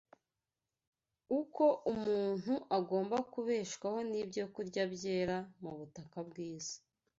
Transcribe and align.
uko 1.39 1.63
umunu 1.91 2.55
agomba 2.77 3.15
kubeshwaho 3.31 3.99
n’ibyokurya 4.09 4.83
byera 4.93 5.37
mu 5.61 5.71
butaka 5.77 6.17
bw’isi. 6.27 6.77